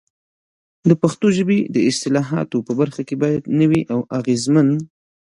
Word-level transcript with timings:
د 0.89 0.91
پښتو 1.01 1.27
ژبې 1.37 1.59
د 1.75 1.77
اصطلاحاتو 1.89 2.57
په 2.67 2.73
برخه 2.79 3.01
کې 3.07 3.15
باید 3.23 3.43
نوي 3.59 3.81
او 3.93 3.99
اغېزمن 4.19 4.69